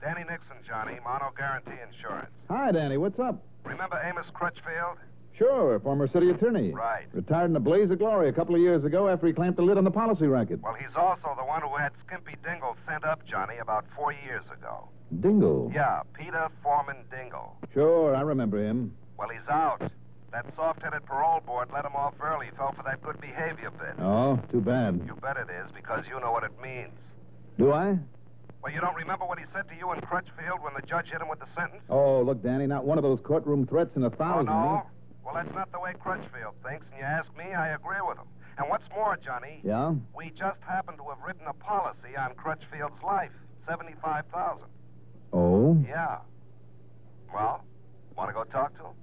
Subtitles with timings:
[0.00, 2.30] Danny Nixon, Johnny, Mono Guarantee Insurance.
[2.48, 2.96] Hi, Danny.
[2.96, 3.42] What's up?
[3.64, 4.96] Remember Amos Crutchfield?
[5.36, 6.70] Sure, former city attorney.
[6.70, 7.06] Right.
[7.12, 9.62] Retired in a blaze of glory a couple of years ago after he clamped the
[9.62, 10.60] lid on the policy racket.
[10.62, 14.44] Well, he's also the one who had Skimpy Dingle sent up, Johnny, about four years
[14.52, 14.88] ago.
[15.20, 15.70] Dingle.
[15.74, 17.56] Yeah, Peter Foreman Dingle.
[17.72, 18.94] Sure, I remember him.
[19.18, 19.82] Well, he's out.
[20.32, 22.46] That soft-headed parole board let him off early.
[22.56, 23.98] Fell for that good behavior bit.
[23.98, 25.02] Oh, too bad.
[25.06, 26.92] You bet it is, because you know what it means.
[27.58, 27.98] Do I?
[28.62, 31.20] Well, you don't remember what he said to you in Crutchfield when the judge hit
[31.20, 31.82] him with the sentence?
[31.88, 34.46] Oh, look, Danny, not one of those courtroom threats in a Oh, thousand.
[34.46, 34.82] no?
[34.84, 34.88] Eh?
[35.24, 38.26] Well, that's not the way Crutchfield thinks, and you ask me, I agree with him.
[38.58, 39.94] And what's more, Johnny, Yeah?
[40.14, 43.32] we just happen to have written a policy on Crutchfield's life.
[43.66, 44.64] 75000
[45.32, 45.76] Oh?
[45.88, 46.18] Yeah.
[47.32, 47.62] Well,
[48.16, 48.94] want to go talk to him?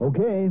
[0.00, 0.48] Okay.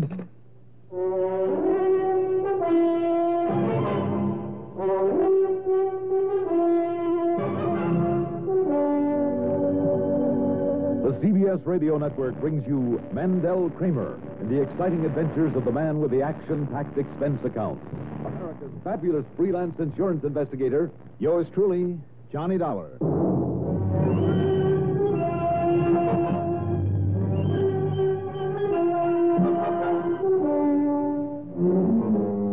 [11.55, 16.11] CBS Radio Network brings you Mandel Kramer and the exciting adventures of the man with
[16.11, 17.79] the action packed expense account.
[18.25, 21.97] America's fabulous freelance insurance investigator, yours truly,
[22.31, 22.97] Johnny Dollar.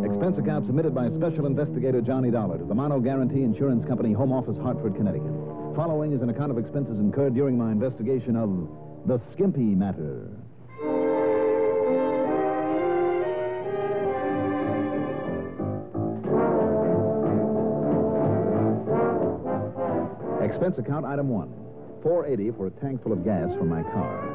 [0.06, 4.32] Expense account submitted by Special Investigator Johnny Dollar to the Mono Guarantee Insurance Company, Home
[4.32, 5.32] Office, Hartford, Connecticut.
[5.74, 8.68] Following is an account of expenses incurred during my investigation of
[9.06, 10.28] the Skimpy matter.
[20.40, 21.52] Expense account item one
[22.02, 24.28] 480 for a tank full of gas for my car.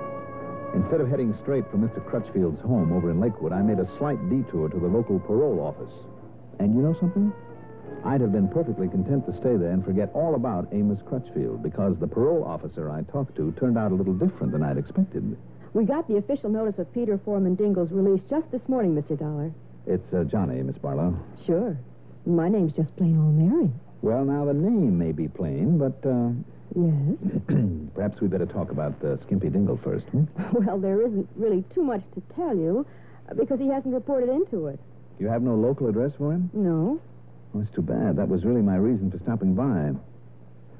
[0.76, 2.06] Instead of heading straight for Mr.
[2.06, 5.94] Crutchfield's home over in Lakewood, I made a slight detour to the local parole office.
[6.60, 7.32] And you know something?
[8.06, 11.96] I'd have been perfectly content to stay there and forget all about Amos Crutchfield because
[12.00, 15.38] the parole officer I talked to turned out a little different than I'd expected.
[15.74, 19.18] We got the official notice of Peter Foreman Dingle's release just this morning, Mr.
[19.20, 19.52] Dollar.
[19.86, 21.18] It's uh, Johnny, Miss Barlow.
[21.46, 21.78] Sure.
[22.26, 23.72] My name's just plain old Mary.
[24.02, 26.30] Well, now, the name may be plain, but uh,
[26.76, 27.18] Yes.
[27.96, 30.06] perhaps we'd better talk about uh, Skimpy Dingle first.
[30.08, 30.26] Hmm?
[30.54, 32.86] well, there isn't really too much to tell you
[33.30, 34.80] uh, because he hasn't reported into it.
[35.20, 36.50] You have no local address for him?
[36.54, 37.00] No.
[37.58, 38.18] Oh, that's too bad.
[38.18, 39.94] That was really my reason for stopping by.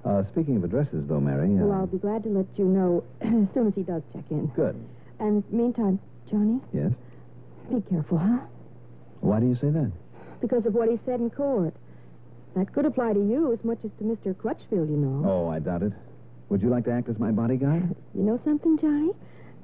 [0.08, 1.48] Uh, speaking of addresses, though, Mary.
[1.58, 4.24] Uh, Well, I'll be glad to let you know as soon as he does check
[4.30, 4.48] in.
[4.56, 4.76] Good.
[5.20, 6.00] And meantime,
[6.30, 6.92] Johnny, Yes?
[7.72, 8.40] be careful, huh?
[9.22, 9.92] Why do you say that?
[10.40, 11.74] Because of what he said in court.
[12.56, 14.38] That could apply to you as much as to Mr.
[14.38, 15.28] Crutchfield, you know.
[15.30, 15.94] Oh, I doubt it.
[16.50, 17.94] Would you like to act as my bodyguard?
[18.16, 19.12] You know something, Johnny?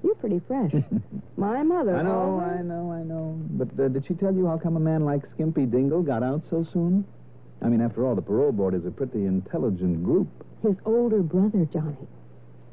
[0.04, 0.72] You're pretty fresh.
[1.38, 1.96] My mother.
[1.96, 3.40] I know, always- I know, I know.
[3.52, 6.42] But uh, did she tell you how come a man like Skimpy Dingle got out
[6.50, 7.06] so soon?
[7.62, 10.28] I mean, after all, the parole board is a pretty intelligent group.
[10.62, 11.96] His older brother, Johnny.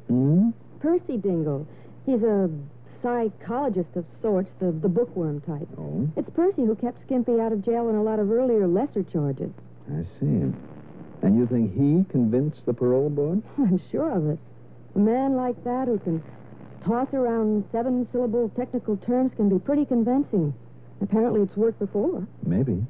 [0.07, 0.49] Hmm?
[0.79, 1.65] Percy Dingle.
[2.05, 2.49] He's a
[3.01, 5.67] psychologist of sorts, the, the bookworm type.
[5.77, 9.03] Oh, It's Percy who kept Skimpy out of jail on a lot of earlier lesser
[9.03, 9.51] charges.
[9.89, 10.51] I see.
[11.23, 13.41] And you think he convinced the parole board?
[13.57, 14.39] I'm sure of it.
[14.95, 16.21] A man like that who can
[16.85, 20.53] toss around seven syllable technical terms can be pretty convincing.
[21.01, 22.27] Apparently, it's worked before.
[22.45, 22.85] Maybe.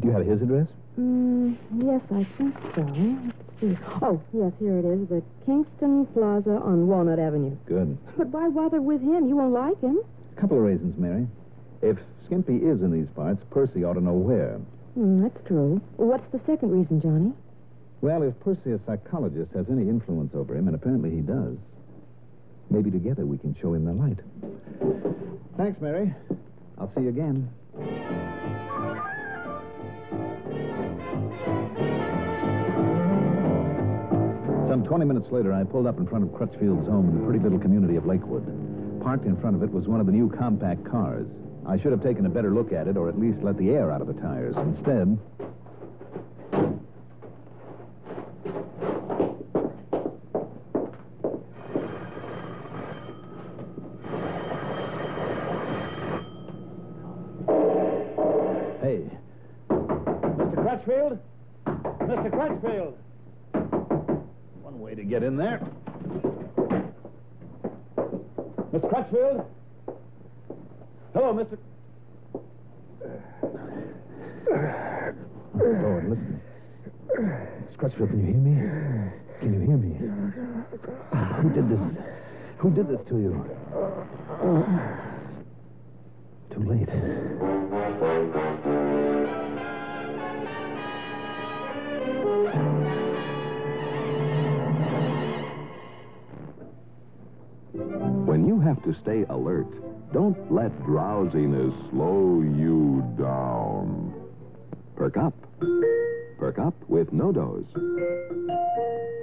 [0.00, 0.68] Do you have his address?
[0.98, 2.82] Mm, yes, I think so.
[2.82, 3.78] Let's see.
[4.02, 5.08] Oh, yes, here it is.
[5.08, 7.56] The Kingston Plaza on Walnut Avenue.
[7.66, 7.96] Good.
[8.16, 9.28] But why bother with him?
[9.28, 10.00] You won't like him.
[10.36, 11.26] A couple of reasons, Mary.
[11.82, 14.58] If Skimpy is in these parts, Percy ought to know where.
[14.94, 15.80] Hmm, that's true.
[15.96, 17.32] What's the second reason, Johnny?
[18.02, 21.56] Well, if Percy, a psychologist, has any influence over him, and apparently he does,
[22.70, 24.18] maybe together we can show him the light.
[25.56, 26.14] Thanks, Mary.
[26.78, 27.50] I'll see you again.
[34.68, 37.40] Some 20 minutes later, I pulled up in front of Crutchfield's home in the pretty
[37.40, 38.46] little community of Lakewood.
[39.02, 41.26] Parked in front of it was one of the new compact cars.
[41.66, 43.90] I should have taken a better look at it, or at least let the air
[43.90, 44.54] out of the tires.
[44.56, 45.18] Instead,
[98.70, 99.66] have to stay alert,
[100.12, 104.14] don't let drowsiness slow you down.
[104.94, 105.34] Perk up.
[106.38, 107.66] Perk up with NoDoz.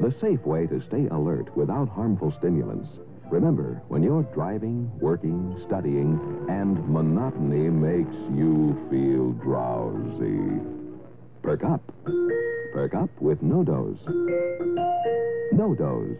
[0.01, 2.89] The safe way to stay alert without harmful stimulants.
[3.31, 6.19] Remember, when you're driving, working, studying,
[6.49, 10.59] and monotony makes you feel drowsy.
[11.41, 11.81] Perk up.
[12.73, 13.97] Perk up with NoDoz.
[15.53, 16.17] No dose.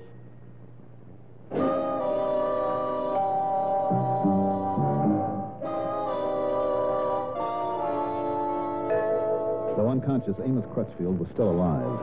[9.98, 11.98] Unconscious, Amos Crutchfield was still alive.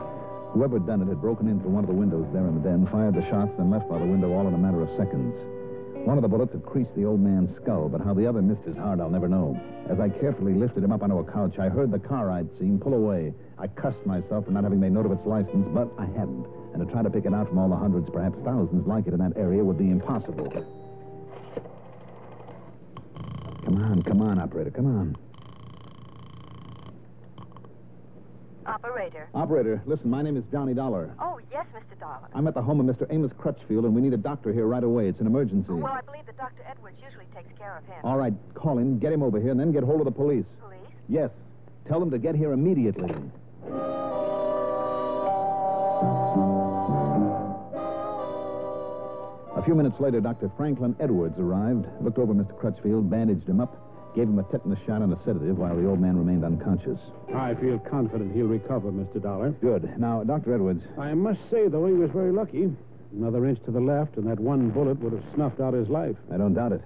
[0.51, 2.87] Whoever done it had broken in through one of the windows there in the den,
[2.91, 5.31] fired the shots, then left by the window all in a matter of seconds.
[6.03, 8.67] One of the bullets had creased the old man's skull, but how the other missed
[8.67, 9.55] his heart, I'll never know.
[9.89, 12.79] As I carefully lifted him up onto a couch, I heard the car I'd seen
[12.79, 13.33] pull away.
[13.57, 16.45] I cussed myself for not having made note of its license, but I hadn't.
[16.75, 19.13] And to try to pick it out from all the hundreds, perhaps thousands like it
[19.13, 20.51] in that area would be impossible.
[23.63, 25.17] Come on, come on, operator, come on.
[28.65, 29.29] Operator.
[29.35, 31.13] Operator, listen, my name is Johnny Dollar.
[31.19, 31.99] Oh, yes, Mr.
[31.99, 32.27] Dollar.
[32.33, 33.05] I'm at the home of Mr.
[33.11, 35.07] Amos Crutchfield, and we need a doctor here right away.
[35.07, 35.71] It's an emergency.
[35.71, 36.63] Well, I believe that Dr.
[36.67, 37.97] Edwards usually takes care of him.
[38.03, 40.45] All right, call him, get him over here, and then get hold of the police.
[40.61, 40.79] Police?
[41.07, 41.29] Yes.
[41.87, 43.13] Tell them to get here immediately.
[49.55, 50.51] A few minutes later, Dr.
[50.57, 52.57] Franklin Edwards arrived, looked over Mr.
[52.59, 53.84] Crutchfield, bandaged him up,
[54.15, 56.97] gave him a tetanus shot and a sedative while the old man remained unconscious.
[57.33, 59.21] I feel confident he'll recover, Mr.
[59.21, 59.51] Dollar.
[59.51, 59.99] Good.
[59.99, 60.55] Now, Dr.
[60.55, 62.71] Edwards, I must say, though, he was very lucky.
[63.11, 66.15] Another inch to the left, and that one bullet would have snuffed out his life.
[66.33, 66.81] I don't doubt it.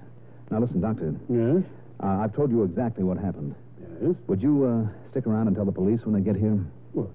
[0.51, 1.13] Now, listen, Doctor.
[1.29, 1.63] Yes?
[2.01, 3.55] Uh, I've told you exactly what happened.
[4.01, 4.15] Yes?
[4.27, 6.59] Would you uh, stick around and tell the police when they get here?
[6.93, 7.09] Well,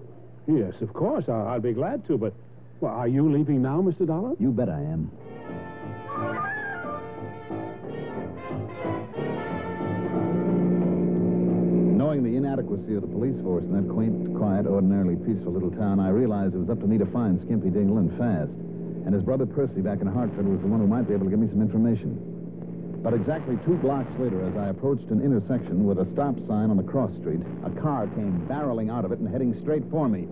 [0.47, 1.25] yes, of course.
[1.27, 2.33] I'll, I'll be glad to, but.
[2.81, 4.05] Well, are you leaving now, Mr.
[4.05, 4.33] Dollar?
[4.39, 5.09] You bet I am.
[12.05, 15.99] Knowing the inadequacy of the police force in that quaint, quiet, ordinarily peaceful little town,
[15.99, 18.53] I realized it was up to me to find Skimpy Dingle and fast.
[19.09, 21.31] And his brother Percy back in Hartford was the one who might be able to
[21.31, 22.13] give me some information.
[23.01, 26.77] But exactly two blocks later, as I approached an intersection with a stop sign on
[26.77, 30.29] the cross street, a car came barreling out of it and heading straight for me.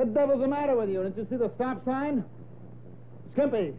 [0.00, 1.04] The devil's the matter with you?
[1.04, 2.24] Didn't you see the stop sign?
[3.36, 3.76] Skimpy,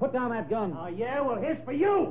[0.00, 0.74] put down that gun.
[0.74, 1.22] Oh, yeah?
[1.22, 2.10] Well, here's for you.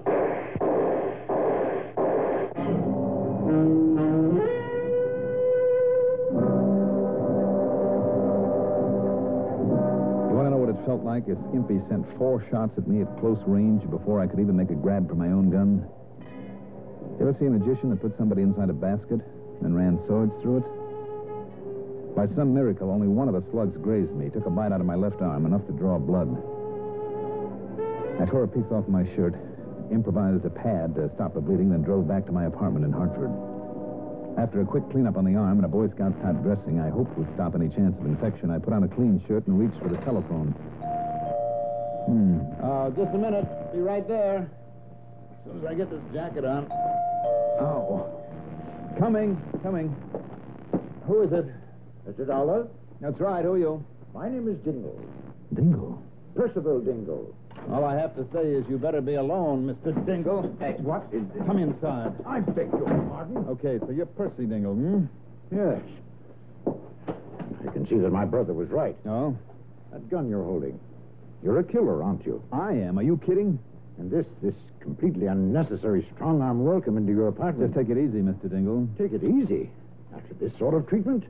[10.89, 14.39] Felt like as Skimpy sent four shots at me at close range before I could
[14.39, 15.85] even make a grab for my own gun?
[17.19, 19.21] You ever see a magician that put somebody inside a basket
[19.61, 22.15] and ran swords through it?
[22.15, 24.87] By some miracle, only one of the slugs grazed me, took a bite out of
[24.87, 26.33] my left arm, enough to draw blood.
[28.19, 29.37] I tore a piece off my shirt,
[29.91, 33.31] improvised a pad to stop the bleeding, then drove back to my apartment in Hartford.
[34.37, 37.17] After a quick cleanup on the arm and a Boy Scout type dressing I hoped
[37.17, 39.89] would stop any chance of infection, I put on a clean shirt and reached for
[39.89, 40.53] the telephone.
[42.07, 42.39] Hmm.
[42.63, 43.45] Uh, just a minute.
[43.73, 44.49] Be right there.
[44.49, 46.71] As soon as I get this jacket on.
[47.59, 48.09] Oh.
[48.97, 49.95] Coming, coming.
[51.05, 51.45] Who is it?
[52.07, 52.25] Mr.
[52.27, 52.67] Dollar?
[53.01, 53.43] That's right.
[53.43, 53.85] Who are you?
[54.13, 54.99] My name is Dingle.
[55.53, 56.01] Dingle.
[56.35, 57.35] Percival Dingle.
[57.71, 59.93] All I have to say is you better be alone, Mr.
[60.05, 60.55] Dingle.
[60.59, 61.43] Hey, what is this?
[61.45, 62.13] Come inside.
[62.25, 63.37] I beg your pardon.
[63.49, 65.05] Okay, so you're Percy Dingle, hmm?
[65.51, 65.81] Yes.
[66.65, 68.95] I can see that my brother was right.
[69.05, 69.37] No?
[69.91, 70.79] That gun you're holding.
[71.43, 72.41] You're a killer, aren't you?
[72.51, 72.97] I am.
[72.97, 73.59] Are you kidding?
[73.97, 77.73] And this, this completely unnecessary strong arm welcome into your apartment.
[77.73, 78.49] Just take it easy, Mr.
[78.49, 78.87] Dingle.
[78.97, 79.69] Take it easy.
[80.15, 81.25] After this sort of treatment?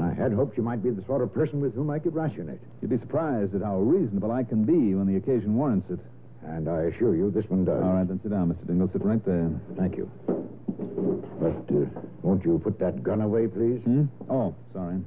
[0.00, 2.60] I had hoped you might be the sort of person with whom I could rationate.
[2.80, 6.00] You'd be surprised at how reasonable I can be when the occasion warrants it.
[6.44, 7.82] And I assure you this one does.
[7.82, 8.66] All right, then sit down, Mr.
[8.66, 8.90] Dingle.
[8.92, 9.50] Sit right there.
[9.76, 10.10] Thank you.
[10.26, 11.86] But uh,
[12.22, 13.80] won't you put that gun away, please?
[13.82, 14.04] Hmm?
[14.28, 15.00] Oh, sorry.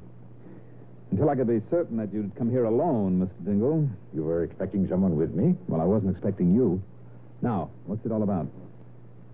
[1.10, 3.44] Until I could be certain that you'd come here alone, Mr.
[3.44, 3.88] Dingle.
[4.14, 5.54] You were expecting someone with me?
[5.68, 6.82] Well, I wasn't expecting you.
[7.42, 8.48] Now, what's it all about?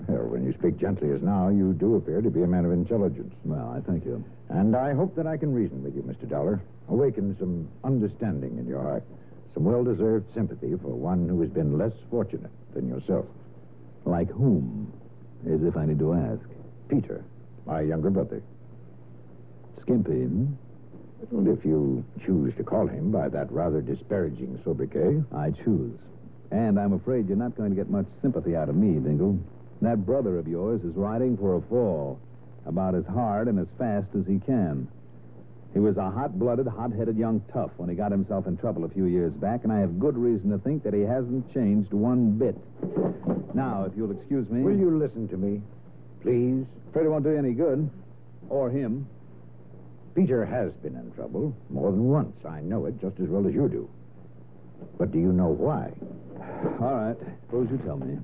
[0.09, 2.73] Well, when you speak gently as now, you do appear to be a man of
[2.73, 3.33] intelligence.
[3.45, 4.25] Well, I thank you.
[4.53, 6.29] And I hope that I can reason with you, Mr.
[6.29, 6.61] Dollar.
[6.89, 9.03] Awaken some understanding in your heart,
[9.55, 13.25] some well deserved sympathy for one who has been less fortunate than yourself.
[14.05, 14.93] Like whom?
[15.47, 16.43] As if I need to ask.
[16.89, 17.25] Peter,
[17.65, 18.43] my younger brother.
[19.81, 20.53] Skimpy, hmm?
[21.49, 25.23] If you choose to call him by that rather disparaging sobriquet.
[25.35, 25.99] I choose.
[26.51, 29.39] And I'm afraid you're not going to get much sympathy out of me, Dingle.
[29.81, 32.21] That brother of yours is riding for a fall,
[32.67, 34.89] about as hard and as fast as he can.
[35.73, 38.85] He was a hot blooded, hot headed young tough when he got himself in trouble
[38.85, 41.93] a few years back, and I have good reason to think that he hasn't changed
[41.93, 42.57] one bit.
[43.55, 44.63] Now, if you'll excuse me.
[44.63, 45.63] Will you listen to me?
[46.21, 46.67] Please?
[46.91, 47.89] Afraid it won't do you any good.
[48.51, 49.07] Or him.
[50.15, 52.37] Peter has been in trouble more than once.
[52.45, 53.89] I know it just as well as you do.
[54.99, 55.91] But do you know why?
[56.81, 57.17] All right.
[57.47, 58.19] Suppose you tell me.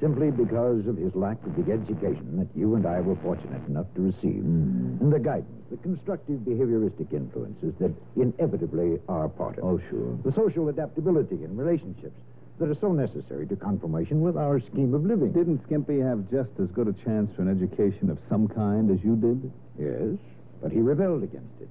[0.00, 3.86] Simply because of his lack of the education that you and I were fortunate enough
[3.96, 5.00] to receive, Mm.
[5.00, 9.64] and the guidance, the constructive behavioristic influences that inevitably are part of.
[9.64, 10.16] Oh, sure.
[10.22, 12.14] The social adaptability in relationships
[12.58, 15.32] that are so necessary to conformation with our scheme of living.
[15.32, 19.02] Didn't Skimpy have just as good a chance for an education of some kind as
[19.02, 19.50] you did?
[19.78, 20.16] Yes,
[20.62, 21.68] but he rebelled against it.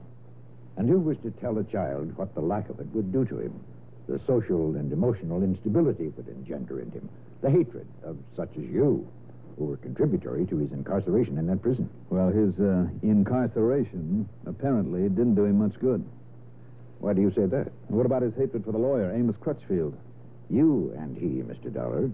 [0.75, 3.39] And who was to tell a child what the lack of it would do to
[3.39, 3.53] him?
[4.07, 7.09] The social and emotional instability it would engender in him.
[7.41, 9.07] The hatred of such as you,
[9.57, 11.89] who were contributory to his incarceration in that prison.
[12.09, 16.05] Well, his uh, incarceration apparently didn't do him much good.
[16.99, 17.71] Why do you say that?
[17.89, 19.97] What about his hatred for the lawyer, Amos Crutchfield?
[20.49, 21.73] You and he, Mr.
[21.73, 22.09] Dollar.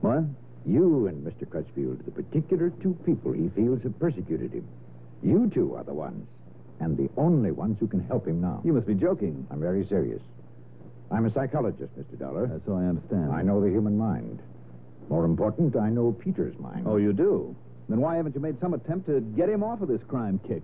[0.00, 0.24] What?
[0.66, 1.48] You and Mr.
[1.48, 4.66] Crutchfield, the particular two people he feels have persecuted him.
[5.22, 6.26] You two are the ones,
[6.80, 8.60] and the only ones who can help him now.
[8.64, 9.46] You must be joking.
[9.50, 10.20] I'm very serious.
[11.10, 12.18] I'm a psychologist, Mr.
[12.18, 12.46] Dollar.
[12.48, 13.32] That's so I understand.
[13.32, 14.40] I know the human mind.
[15.08, 16.84] More important, I know Peter's mind.
[16.86, 17.54] Oh, you do?
[17.88, 20.62] Then why haven't you made some attempt to get him off of this crime kick?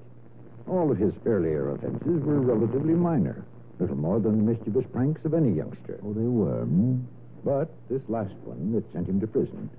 [0.67, 3.45] All of his earlier offenses were relatively minor,
[3.79, 6.01] little more than the mischievous pranks of any youngster.
[6.05, 6.99] Oh, they were, hmm?
[7.45, 9.71] But this last one that sent him to prison.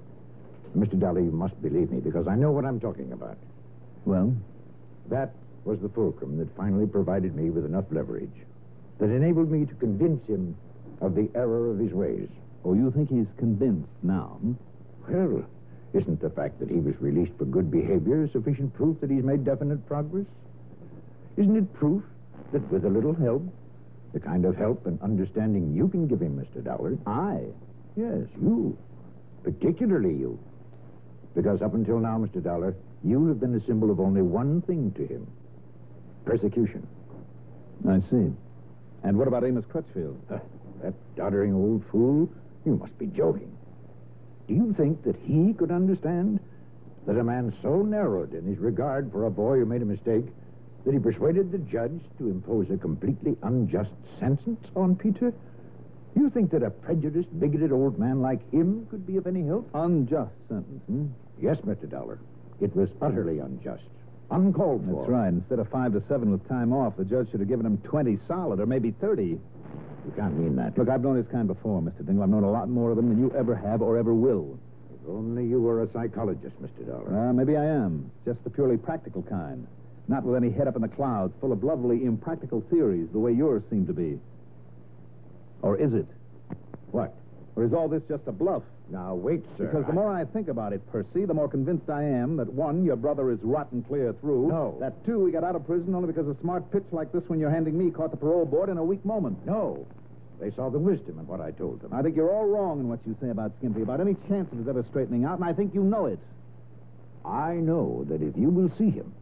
[0.78, 1.00] Mr.
[1.00, 3.38] Dollar, you must believe me because I know what I'm talking about.
[4.06, 4.34] Well?
[5.10, 5.34] That
[5.66, 8.32] was the fulcrum that finally provided me with enough leverage
[9.00, 10.56] that enabled me to convince him
[11.02, 12.30] of the error of his ways.
[12.64, 14.38] Oh, you think he's convinced now?
[14.42, 14.54] Hmm?
[15.08, 15.46] Well,
[15.94, 19.44] isn't the fact that he was released for good behavior sufficient proof that he's made
[19.44, 20.26] definite progress?
[21.38, 22.04] Isn't it proof
[22.52, 23.44] that with a little help,
[24.14, 26.64] the kind of help and understanding you can give him, Mr.
[26.64, 26.98] Dollar?
[27.06, 27.42] I?
[27.96, 28.78] Yes, you.
[29.44, 30.40] Particularly you.
[31.36, 32.42] Because up until now, Mr.
[32.42, 35.28] Dollar, you have been a symbol of only one thing to him
[36.26, 36.88] persecution.
[37.88, 38.32] I see.
[39.04, 40.18] And what about Amos Crutchfield?
[40.32, 40.40] Uh,
[40.82, 42.30] that doddering old fool?
[42.66, 43.56] You must be joking.
[44.48, 46.40] Do you think that he could understand
[47.06, 50.26] that a man so narrowed in his regard for a boy who made a mistake
[50.86, 55.34] that he persuaded the judge to impose a completely unjust sentence on Peter?
[56.16, 59.70] You think that a prejudiced, bigoted old man like him could be of any help?
[59.74, 61.08] Unjust sentence, hmm?
[61.42, 61.90] Yes, Mr.
[61.90, 62.20] Dollar.
[62.62, 63.84] It was utterly unjust.
[64.34, 65.02] Uncalled for.
[65.02, 65.28] That's right.
[65.30, 68.20] Instead of five to seven with time off, the judge should have given him 20
[68.28, 69.24] solid, or maybe 30.
[69.26, 69.40] You
[70.18, 70.78] can't mean that.
[70.78, 72.06] Look, I've known his kind before, Mr.
[72.06, 72.24] Dingle.
[72.24, 74.58] I've known a lot more of them than you ever have or ever will.
[74.94, 76.88] If only you were a psychologist, Mr.
[76.88, 77.30] Dollar.
[77.30, 78.12] Uh, maybe I am.
[78.26, 79.68] Just the purely practical kind.
[80.08, 83.32] Not with any head up in the clouds, full of lovely, impractical theories, the way
[83.32, 84.20] yours seem to be.
[85.62, 86.08] Or is it?
[86.92, 87.16] What?
[87.56, 88.64] Or is all this just a bluff?
[88.90, 89.66] Now, wait, sir.
[89.68, 92.52] Because the I- more I think about it, Percy, the more convinced I am that
[92.54, 94.50] one, your brother is rotten clear through.
[94.50, 94.76] No.
[94.80, 97.40] That two, he got out of prison only because a smart pitch like this one
[97.40, 99.38] you're handing me caught the parole board in a weak moment.
[99.46, 99.86] No.
[100.40, 101.94] They saw the wisdom in what I told them.
[101.94, 104.58] I think you're all wrong in what you say about Skimpy, about any chance of
[104.58, 106.20] his ever straightening out, and I think you know it.
[107.26, 109.14] I know that if you will see him,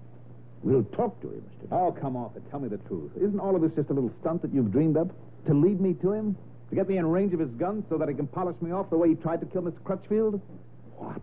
[0.64, 1.68] we'll talk to him, Mr.
[1.72, 2.42] Oh, come off it.
[2.50, 3.12] Tell me the truth.
[3.16, 5.10] Isn't all of this just a little stunt that you've dreamed up?
[5.48, 6.36] To lead me to him?
[6.72, 8.90] To get me in range of his gun so that he can polish me off
[8.90, 9.84] the way he tried to kill Mr.
[9.84, 10.40] Crutchfield?
[10.96, 11.22] What?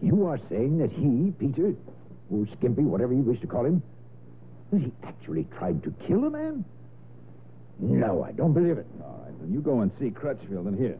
[0.00, 1.74] You are saying that he, Peter,
[2.30, 3.82] or Skimpy, whatever you wish to call him,
[4.72, 6.64] that he actually tried to kill a man?
[7.78, 8.86] No, I don't believe it.
[9.02, 10.66] All right, then you go and see Crutchfield.
[10.66, 10.98] And here,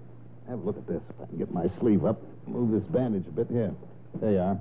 [0.49, 1.01] have a look at this.
[1.09, 3.49] If I can get my sleeve up, move this bandage a bit.
[3.51, 3.73] Here.
[4.21, 4.61] There you are.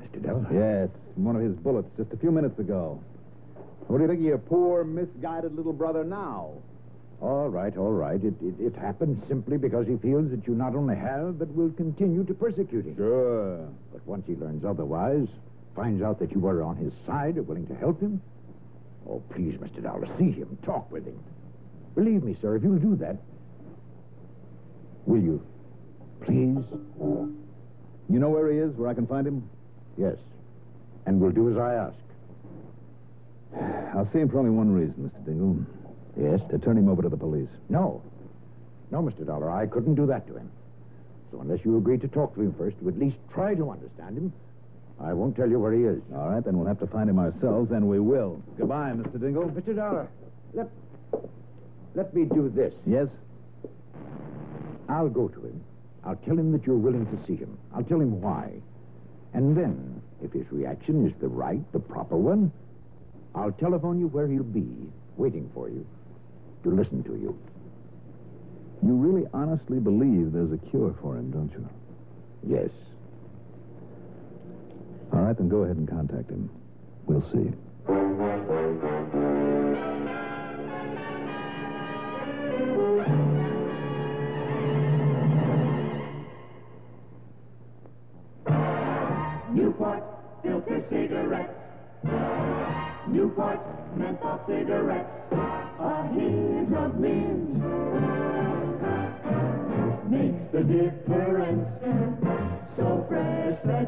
[0.00, 0.24] Mr.
[0.24, 0.46] Dollar?
[0.50, 2.98] Yes, one of his bullets just a few minutes ago.
[3.88, 6.52] What do you think of your poor, misguided little brother now?
[7.24, 8.22] All right, all right.
[8.22, 11.70] It, it, it happened simply because he feels that you not only have, but will
[11.70, 12.96] continue to persecute him.
[12.96, 13.66] Sure.
[13.94, 15.26] But once he learns otherwise,
[15.74, 18.20] finds out that you are on his side, and willing to help him,
[19.08, 19.82] oh, please, Mr.
[19.82, 21.18] Dollar, see him, talk with him.
[21.94, 23.16] Believe me, sir, if you'll do that,
[25.06, 25.42] will you?
[26.20, 26.58] Please?
[28.10, 29.48] You know where he is, where I can find him?
[29.96, 30.16] Yes.
[31.06, 31.96] And we'll do as I ask.
[33.96, 35.24] I'll see him for only one reason, Mr.
[35.24, 35.64] Dingle.
[36.16, 36.40] Yes?
[36.50, 37.48] To turn him over to the police.
[37.68, 38.02] No.
[38.90, 39.26] No, Mr.
[39.26, 40.50] Dollar, I couldn't do that to him.
[41.32, 44.16] So unless you agree to talk to him first, to at least try to understand
[44.16, 44.32] him,
[45.00, 46.00] I won't tell you where he is.
[46.14, 48.40] All right, then we'll have to find him ourselves, and we will.
[48.56, 49.20] Goodbye, Mr.
[49.20, 49.44] Dingle.
[49.50, 49.74] Mr.
[49.74, 50.08] Dollar,
[50.52, 50.68] let,
[51.94, 52.72] let me do this.
[52.86, 53.08] Yes?
[54.88, 55.60] I'll go to him.
[56.04, 57.58] I'll tell him that you're willing to see him.
[57.74, 58.52] I'll tell him why.
[59.32, 62.52] And then, if his reaction is the right, the proper one,
[63.34, 64.68] I'll telephone you where he'll be,
[65.16, 65.84] waiting for you,
[66.64, 67.38] to listen to you.
[68.82, 71.68] You really honestly believe there's a cure for him, don't you?
[72.46, 72.70] Yes.
[75.12, 76.50] All right, then go ahead and contact him.
[77.06, 77.52] We'll see.
[89.54, 90.02] Newport
[90.42, 91.52] filter cigarettes.
[93.08, 93.60] Newport
[93.96, 95.03] menthol cigarettes.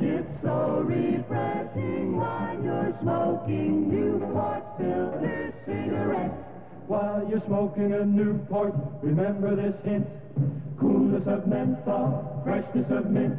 [0.00, 6.34] It's so refreshing while you're smoking Newport filter cigarettes.
[6.86, 10.06] While you're smoking a Newport, remember this hint.
[10.80, 13.38] Coolness of menthol, freshness of mint.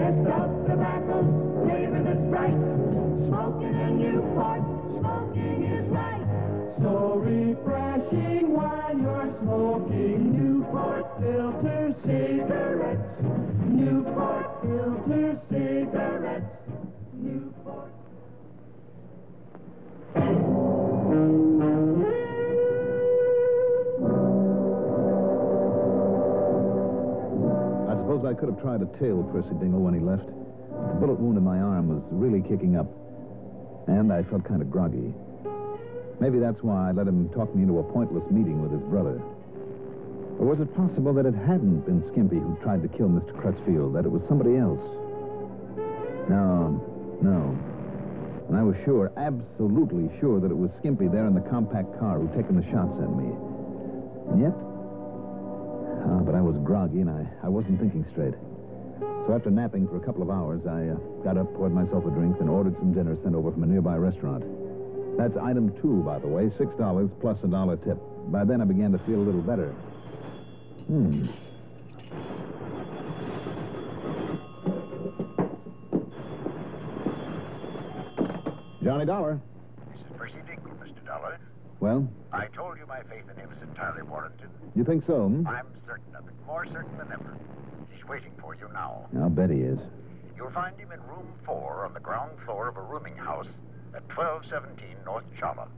[0.00, 1.28] Best of tobaccos,
[1.60, 2.56] flavor that's bright.
[3.28, 4.62] Smoking a Newport,
[4.96, 6.24] smoking is right.
[6.80, 13.12] So refreshing while you're smoking Newport filter cigarettes.
[13.68, 16.46] Newport filter cigarettes.
[17.12, 17.99] Newport.
[28.30, 30.22] I could have tried to tail Percy Dingle when he left.
[30.22, 32.86] The bullet wound in my arm was really kicking up,
[33.90, 35.10] and I felt kind of groggy.
[36.22, 39.18] Maybe that's why I let him talk me into a pointless meeting with his brother.
[40.38, 43.34] Or was it possible that it hadn't been Skimpy who tried to kill Mr.
[43.34, 44.78] Crutchfield, that it was somebody else?
[46.30, 46.78] No,
[47.26, 47.58] no.
[48.46, 52.22] And I was sure, absolutely sure, that it was Skimpy there in the compact car
[52.22, 53.26] who'd taken the shots at me.
[54.30, 54.54] And yet,
[56.18, 58.34] But I was groggy and I, I wasn't thinking straight.
[59.26, 62.10] So after napping for a couple of hours, I uh, got up, poured myself a
[62.10, 64.44] drink, and ordered some dinner sent over from a nearby restaurant.
[65.16, 67.98] That's item two, by the way, six dollars plus a dollar tip.
[68.32, 69.70] By then I began to feel a little better.
[70.88, 71.26] Hmm.
[78.82, 79.40] Johnny Dollar.
[79.92, 81.04] This is Percy Dingle, Mr.
[81.06, 81.38] Dollar.
[81.80, 84.50] Well, I told you my faith in him is entirely warranted.
[84.74, 85.28] you think so?
[85.28, 85.46] Hmm?
[85.46, 87.36] I'm certain of it, more certain than ever.
[87.90, 89.06] He's waiting for you now.
[89.18, 89.78] I'll bet he is.
[90.36, 93.46] You'll find him in room four on the ground floor of a rooming house
[93.94, 95.68] at 1217 North Chala.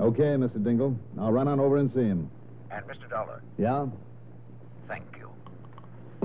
[0.00, 0.62] Okay, Mr.
[0.62, 0.96] Dingle.
[1.18, 2.30] I'll run on over and see him.
[2.70, 3.08] And, Mr.
[3.10, 3.86] Dollar, Yeah?
[4.86, 5.28] thank you.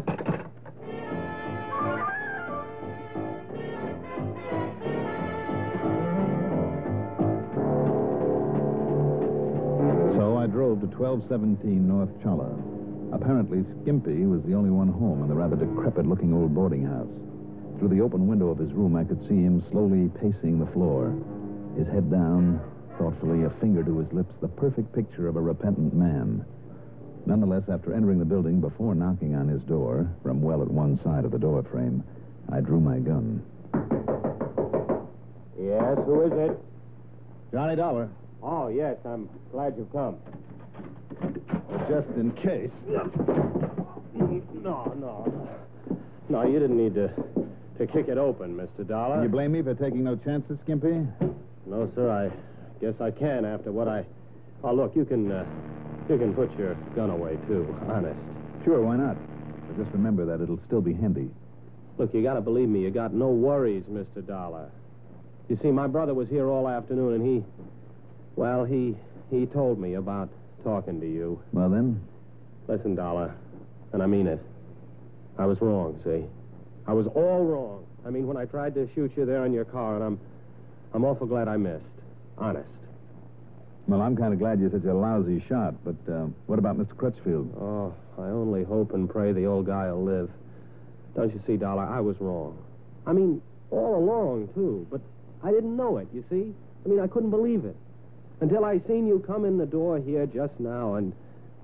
[10.43, 12.51] I drove to 1217 North Chala.
[13.15, 17.07] Apparently, Skimpy was the only one home in the rather decrepit looking old boarding house.
[17.79, 21.15] Through the open window of his room, I could see him slowly pacing the floor,
[21.77, 22.59] his head down,
[22.97, 26.43] thoughtfully, a finger to his lips, the perfect picture of a repentant man.
[27.25, 31.23] Nonetheless, after entering the building, before knocking on his door, from well at one side
[31.23, 32.03] of the door frame,
[32.51, 33.41] I drew my gun.
[35.57, 36.59] Yes, who is it?
[37.53, 38.09] Johnny Dollar.
[38.43, 40.17] Oh, yes, I'm glad you've come.
[41.89, 42.71] Just in case.
[44.61, 45.47] No, no.
[46.29, 47.07] No, you didn't need to
[47.79, 48.87] to kick it open, Mr.
[48.87, 49.23] Dollar.
[49.23, 51.07] You blame me for taking no chances, Skimpy?
[51.65, 52.09] No, sir.
[52.11, 52.29] I
[52.79, 54.05] guess I can after what I.
[54.63, 55.45] Oh, look, you can uh,
[56.09, 57.75] you can put your gun away too.
[57.87, 58.19] Honest.
[58.63, 59.17] Sure, why not?
[59.67, 61.29] But just remember that it'll still be handy.
[61.97, 62.81] Look, you got to believe me.
[62.81, 64.25] You got no worries, Mr.
[64.25, 64.69] Dollar.
[65.49, 67.43] You see, my brother was here all afternoon, and he,
[68.35, 68.95] well, he
[69.29, 70.29] he told me about
[70.63, 71.41] talking to you.
[71.51, 72.01] Well, then?
[72.67, 73.35] Listen, Dollar,
[73.91, 74.39] and I mean it.
[75.37, 75.99] I was wrong.
[76.03, 76.23] See,
[76.87, 77.85] I was all wrong.
[78.05, 80.19] I mean, when I tried to shoot you there in your car, and I'm,
[80.93, 81.83] I'm awful glad I missed.
[82.37, 82.67] Honest.
[83.87, 86.95] Well, I'm kind of glad you're such a lousy shot, but uh, what about Mr.
[86.95, 87.53] Crutchfield?
[87.59, 90.29] Oh, I only hope and pray the old guy will live.
[91.15, 91.83] Don't you see, Dollar?
[91.83, 92.57] I was wrong.
[93.05, 93.41] I mean,
[93.71, 95.01] all along, too, but
[95.43, 96.53] I didn't know it, you see?
[96.85, 97.75] I mean, I couldn't believe it.
[98.43, 101.13] Until I seen you come in the door here just now and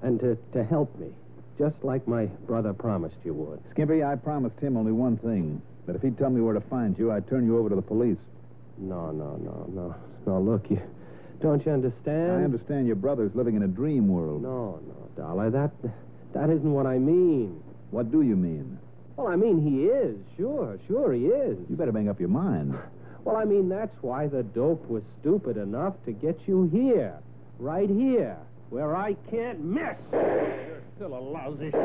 [0.02, 1.10] and to, to help me.
[1.58, 3.60] Just like my brother promised you would.
[3.72, 5.62] Skimpy, I promised him only one thing.
[5.86, 7.82] That if he'd tell me where to find you, I'd turn you over to the
[7.82, 8.16] police.
[8.78, 9.96] No, no, no, no.
[10.26, 10.82] No, look, you
[11.42, 12.32] don't you understand?
[12.32, 14.42] I understand your brother's living in a dream world.
[14.42, 15.50] No, no, Dollar.
[15.50, 15.72] That
[16.32, 17.62] that isn't what I mean.
[17.92, 18.80] What do you mean?
[19.18, 20.16] Well, I mean he is.
[20.38, 21.58] Sure, sure he is.
[21.70, 22.74] You better make up your mind.
[23.24, 27.18] Well, I mean, that's why the dope was stupid enough to get you here.
[27.60, 28.38] Right here.
[28.70, 29.96] Where I can't miss.
[30.12, 31.76] You're still a lousy sh.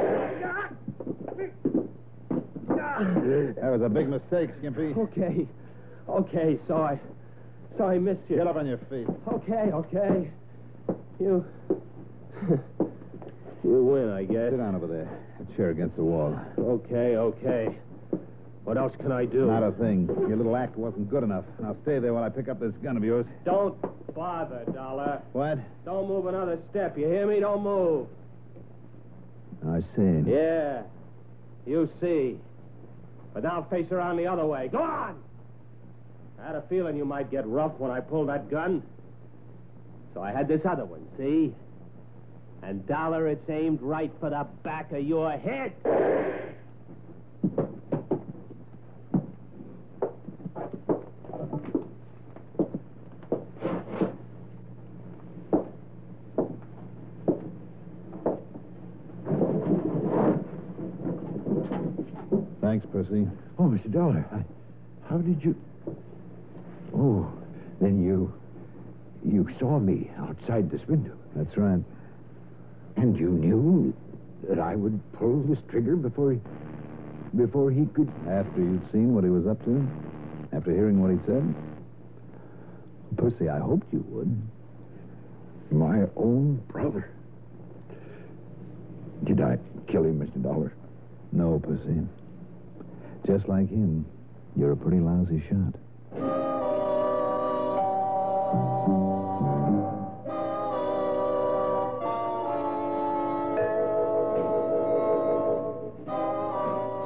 [2.77, 4.95] That was a big mistake, Skimpy.
[4.97, 5.49] Okay.
[6.09, 7.01] Okay, so I
[7.79, 8.37] so I missed you.
[8.37, 9.07] Get up on your feet.
[9.27, 10.31] Okay, okay.
[11.19, 11.45] You
[13.65, 14.51] You win, I guess.
[14.51, 15.09] Sit down over there.
[15.41, 16.39] A chair against the wall.
[16.59, 17.79] Okay, okay.
[18.65, 19.47] What else can I do?
[19.47, 20.07] Not a thing.
[20.27, 21.45] Your little act wasn't good enough.
[21.61, 23.27] Now stay there while I pick up this gun of yours.
[23.45, 23.77] Don't
[24.15, 25.21] bother, Dollar.
[25.33, 25.59] What?
[25.85, 26.97] Don't move another step.
[26.97, 27.41] You hear me?
[27.41, 28.07] Don't move.
[29.69, 30.31] I see.
[30.31, 30.83] Yeah.
[31.67, 32.39] You see.
[33.35, 34.69] But now face around the other way.
[34.69, 35.17] Go on!
[36.41, 38.83] I had a feeling you might get rough when I pulled that gun.
[40.15, 41.55] So I had this other one, see?
[42.63, 45.73] And Dollar, it's aimed right for the back of your head.
[63.59, 63.93] Oh, Mr.
[63.93, 64.45] Dollar, I,
[65.09, 65.55] how did you.
[66.95, 67.31] Oh,
[67.81, 68.33] then you.
[69.27, 71.17] You saw me outside this window.
[71.35, 71.83] That's right.
[72.97, 73.95] And you knew
[74.49, 76.41] that I would pull this trigger before he.
[77.37, 78.11] before he could.
[78.29, 79.87] After you'd seen what he was up to?
[80.53, 81.55] After hearing what he said?
[83.17, 84.43] Percy, I hoped you would.
[85.71, 87.11] My own brother.
[89.25, 90.43] Did I kill him, Mr.
[90.43, 90.73] Dollar?
[91.33, 92.01] No, Percy.
[93.27, 94.05] Just like him,
[94.55, 95.75] you're a pretty lousy shot.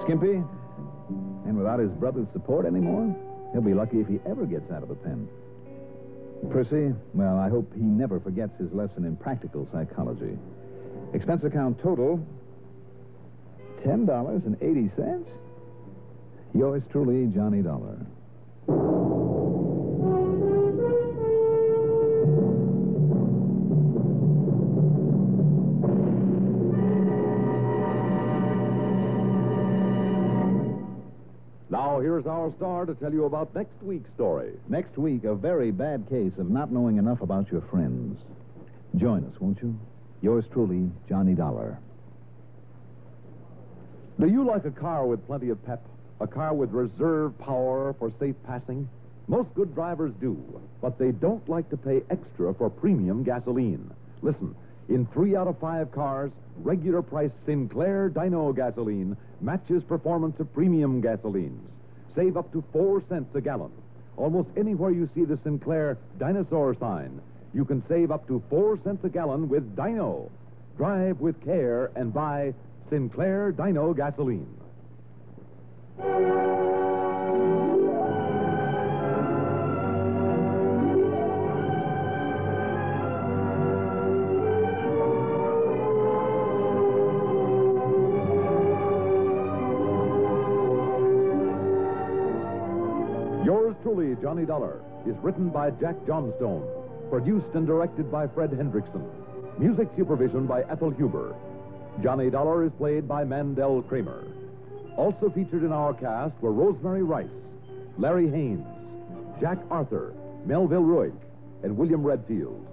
[0.03, 0.43] Skimpy?
[1.47, 3.15] And without his brother's support anymore,
[3.53, 5.29] he'll be lucky if he ever gets out of the pen.
[6.51, 10.37] Percy, well, I hope he never forgets his lesson in practical psychology.
[11.13, 12.27] Expense account total
[13.85, 15.25] $10.80.
[16.55, 17.99] Yours truly, Johnny Dollar.
[31.71, 34.53] Now, here's our star to tell you about next week's story.
[34.69, 38.19] Next week, a very bad case of not knowing enough about your friends.
[38.97, 39.79] Join us, won't you?
[40.23, 41.79] Yours truly, Johnny Dollar.
[44.19, 45.85] Do you like a car with plenty of pep?
[46.21, 48.89] A car with reserve power for safe passing?
[49.29, 50.37] Most good drivers do,
[50.81, 53.91] but they don't like to pay extra for premium gasoline.
[54.23, 54.55] Listen,
[54.89, 61.01] in three out of five cars, regular price Sinclair Dino gasoline matches performance of premium
[61.01, 61.61] gasolines.
[62.17, 63.71] Save up to four cents a gallon.
[64.17, 67.21] Almost anywhere you see the Sinclair dinosaur sign,
[67.55, 70.31] you can save up to four cents a gallon with Dino.
[70.77, 72.55] Drive with care and buy
[72.91, 74.49] Sinclair Dino gasoline.
[93.83, 96.67] Truly, Johnny Dollar, is written by Jack Johnstone,
[97.11, 99.03] produced and directed by Fred Hendrickson,
[99.59, 101.35] music supervision by Ethel Huber.
[102.03, 104.25] Johnny Dollar is played by Mandel Kramer.
[104.99, 107.29] Also featured in our cast were Rosemary Rice,
[107.99, 108.67] Larry Haynes,
[109.41, 110.13] Jack Arthur,
[110.45, 111.15] Melville Ruick,
[111.63, 112.67] and William Redfield.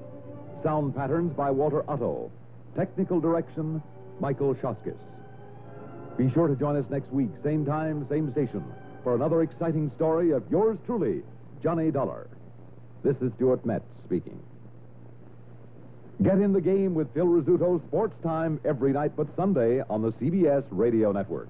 [0.64, 2.32] Sound patterns by Walter Otto.
[2.76, 3.80] Technical direction,
[4.20, 4.98] Michael Shoskis.
[6.18, 8.64] Be sure to join us next week, same time, same station,
[9.04, 11.22] for another exciting story of yours truly,
[11.62, 12.28] Johnny Dollar.
[13.04, 14.40] This is Stuart Metz speaking.
[16.24, 20.12] Get in the game with Phil Rizzuto Sports Time every night but Sunday on the
[20.14, 21.50] CBS Radio Network.